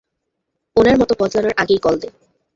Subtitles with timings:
[0.75, 2.09] ওনার মত বদলানোর আগেই কল দে।